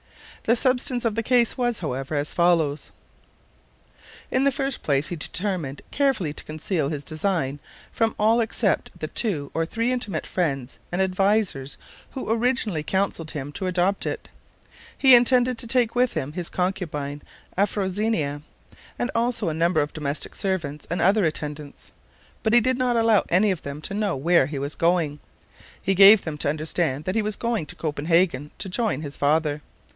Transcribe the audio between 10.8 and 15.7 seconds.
and advisers who originally counseled him to adopt it. He intended to